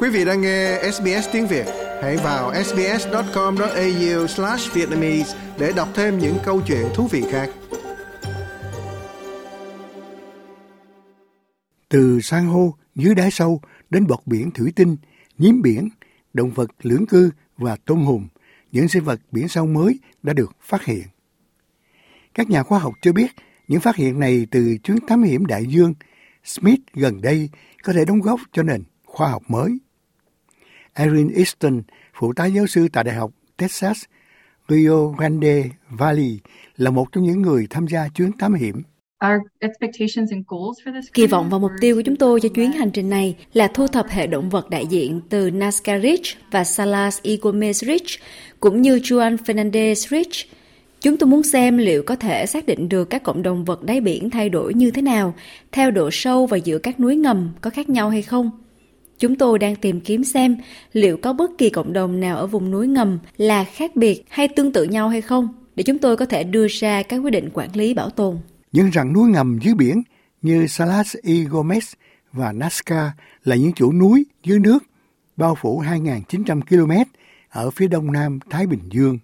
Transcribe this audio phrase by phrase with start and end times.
[0.00, 1.66] Quý vị đang nghe SBS tiếng Việt,
[2.02, 7.50] hãy vào sbs.com.au/vietnamese để đọc thêm những câu chuyện thú vị khác.
[11.88, 14.96] Từ san hô dưới đáy sâu đến bọt biển thủy tinh,
[15.38, 15.88] nhím biển,
[16.34, 18.28] động vật lưỡng cư và tôm hùm,
[18.72, 21.04] những sinh vật biển sâu mới đã được phát hiện.
[22.34, 23.30] Các nhà khoa học cho biết
[23.68, 25.94] những phát hiện này từ chuyến thám hiểm đại dương
[26.44, 27.50] Smith gần đây
[27.82, 29.78] có thể đóng góp cho nền khoa học mới.
[30.98, 31.82] Erin Easton,
[32.14, 34.04] phụ tá giáo sư tại Đại học Texas,
[34.68, 36.38] Rio Grande Valley,
[36.76, 38.82] là một trong những người tham gia chuyến thám hiểm.
[41.12, 43.86] Kỳ vọng và mục tiêu của chúng tôi cho chuyến hành trình này là thu
[43.86, 48.16] thập hệ động vật đại diện từ Nazca Ridge và Salas y Gomez Ridge,
[48.60, 50.58] cũng như Juan Fernandez Ridge.
[51.00, 54.00] Chúng tôi muốn xem liệu có thể xác định được các cộng đồng vật đáy
[54.00, 55.34] biển thay đổi như thế nào,
[55.72, 58.50] theo độ sâu và giữa các núi ngầm có khác nhau hay không.
[59.18, 60.56] Chúng tôi đang tìm kiếm xem
[60.92, 64.48] liệu có bất kỳ cộng đồng nào ở vùng núi ngầm là khác biệt hay
[64.48, 67.50] tương tự nhau hay không, để chúng tôi có thể đưa ra các quyết định
[67.54, 68.38] quản lý bảo tồn.
[68.72, 70.02] Những rặng núi ngầm dưới biển
[70.42, 71.94] như Salas y Gomez
[72.32, 73.08] và Nazca
[73.44, 74.78] là những chủ núi dưới nước
[75.36, 76.92] bao phủ 2.900 km
[77.48, 79.18] ở phía đông nam Thái Bình Dương.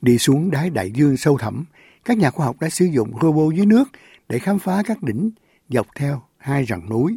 [0.00, 1.64] Đi xuống đáy đại dương sâu thẳm,
[2.04, 3.84] các nhà khoa học đã sử dụng robot dưới nước
[4.28, 5.30] để khám phá các đỉnh
[5.68, 7.16] dọc theo hai rặng núi.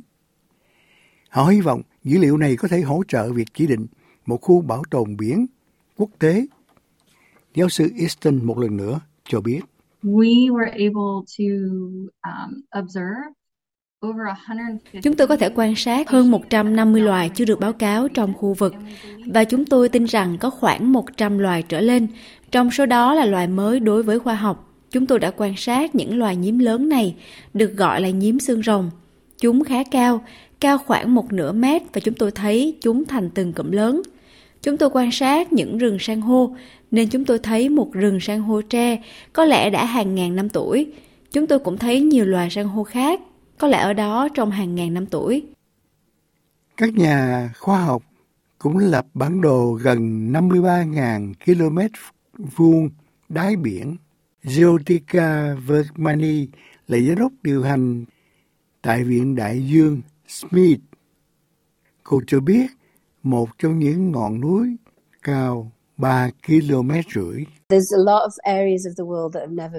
[1.38, 3.86] Họ hy vọng dữ liệu này có thể hỗ trợ việc chỉ định
[4.26, 5.46] một khu bảo tồn biển
[5.98, 6.46] quốc tế.
[7.56, 9.00] Giáo sư Easton một lần nữa
[9.30, 9.60] cho biết.
[10.04, 11.46] We were able to
[12.24, 13.22] um, observe
[15.04, 18.54] Chúng tôi có thể quan sát hơn 150 loài chưa được báo cáo trong khu
[18.54, 18.74] vực
[19.26, 22.08] và chúng tôi tin rằng có khoảng 100 loài trở lên,
[22.52, 24.74] trong số đó là loài mới đối với khoa học.
[24.92, 27.16] Chúng tôi đã quan sát những loài nhím lớn này,
[27.54, 28.92] được gọi là nhím xương rồng.
[29.40, 30.22] Chúng khá cao,
[30.60, 34.02] cao khoảng một nửa mét và chúng tôi thấy chúng thành từng cụm lớn.
[34.62, 36.56] Chúng tôi quan sát những rừng san hô,
[36.92, 40.50] nên chúng tôi thấy một rừng san hô tre có lẽ đã hàng ngàn năm
[40.50, 40.92] tuổi.
[41.32, 43.22] Chúng tôi cũng thấy nhiều loài san hô khác,
[43.58, 45.44] có lẽ ở đó trong hàng ngàn năm tuổi.
[46.78, 48.04] Các nhà khoa học
[48.60, 51.80] cũng lập bản đồ gần 53.000 km
[52.56, 52.90] vuông
[53.30, 53.98] đáy biển.
[54.44, 56.48] Geotica Vermani
[56.88, 58.06] là giám đốc điều hành
[58.82, 60.80] tại Viện Đại Dương Smith.
[62.04, 62.68] Cô cho biết
[63.24, 64.76] một trong những ngọn núi
[65.24, 67.46] cao 3 km rưỡi.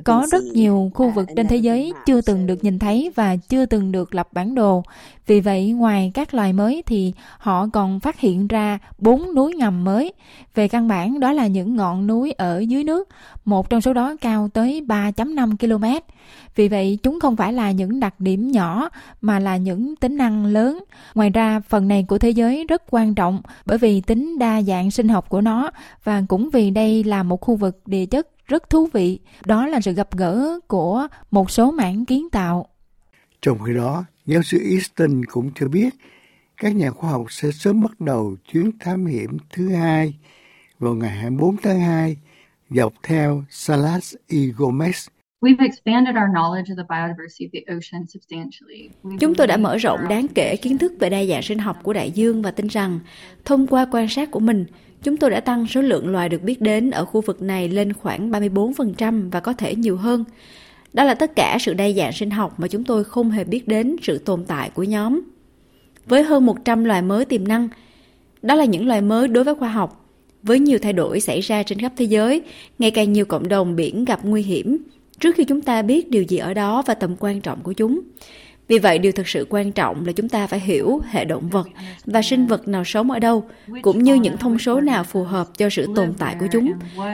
[0.05, 3.67] Có rất nhiều khu vực trên thế giới chưa từng được nhìn thấy và chưa
[3.67, 4.83] từng được lập bản đồ.
[5.27, 9.85] Vì vậy, ngoài các loài mới thì họ còn phát hiện ra bốn núi ngầm
[9.85, 10.13] mới.
[10.55, 13.09] Về căn bản, đó là những ngọn núi ở dưới nước,
[13.45, 15.85] một trong số đó cao tới 3.5 km.
[16.55, 18.89] Vì vậy, chúng không phải là những đặc điểm nhỏ
[19.21, 20.85] mà là những tính năng lớn.
[21.15, 24.91] Ngoài ra, phần này của thế giới rất quan trọng bởi vì tính đa dạng
[24.91, 25.71] sinh học của nó
[26.05, 29.19] và cũng vì đây là một khu vực địa chất rất thú vị.
[29.47, 32.67] Đó là sự gặp gỡ của một số mảng kiến tạo.
[33.43, 35.95] Trong khi đó, giáo sư Easton cũng cho biết
[36.57, 40.15] các nhà khoa học sẽ sớm bắt đầu chuyến thám hiểm thứ hai
[40.79, 42.17] vào ngày 24 tháng 2
[42.71, 45.09] dọc theo Salas y Gomez
[49.21, 51.93] Chúng tôi đã mở rộng đáng kể kiến thức về đa dạng sinh học của
[51.93, 53.01] đại dương và tin rằng
[53.45, 54.67] thông qua quan sát của mình,
[55.03, 57.93] chúng tôi đã tăng số lượng loài được biết đến ở khu vực này lên
[57.93, 60.25] khoảng 34% và có thể nhiều hơn.
[60.93, 63.69] Đó là tất cả sự đa dạng sinh học mà chúng tôi không hề biết
[63.69, 65.21] đến sự tồn tại của nhóm.
[66.07, 67.69] Với hơn 100 loài mới tiềm năng,
[68.43, 70.05] đó là những loài mới đối với khoa học.
[70.43, 72.43] Với nhiều thay đổi xảy ra trên khắp thế giới,
[72.79, 74.79] ngày càng nhiều cộng đồng biển gặp nguy hiểm
[75.21, 78.01] trước khi chúng ta biết điều gì ở đó và tầm quan trọng của chúng.
[78.69, 81.69] Vì vậy, điều thực sự quan trọng là chúng ta phải hiểu hệ động vật
[82.07, 83.45] và sinh vật nào sống ở đâu,
[83.83, 86.73] cũng như những thông số nào phù hợp cho sự tồn tại của chúng,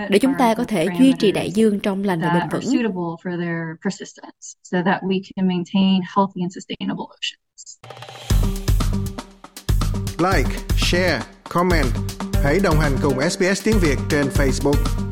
[0.08, 2.62] để chúng ta có thể duy trì đại dương trong lành và bền vững.
[10.18, 11.86] Like, share, comment.
[12.44, 15.03] Hãy đồng hành cùng SBS tiếng Việt trên Facebook.